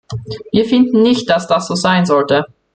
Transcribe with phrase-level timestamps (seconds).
[0.51, 2.47] Wir finden nicht, dass das so sein sollte.